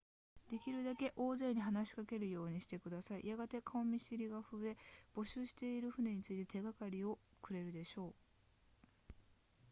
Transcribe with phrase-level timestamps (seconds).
[0.49, 4.75] できるだけ大勢に話しかけるようにしてくださいやがて顔見知りが増え
[5.15, 8.13] 募集している船について手がかりをくれるでしょう